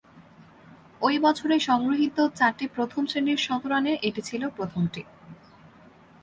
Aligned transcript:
ঐ 1.01 1.11
বছরে 1.19 1.55
সংগৃহীত 1.59 2.17
চারটি 2.35 2.65
প্রথম-শ্রেণীর 2.67 3.37
শতরানের 3.37 3.97
এটি 4.01 4.21
ছিল 4.21 4.43
প্রথমটি। 4.49 5.01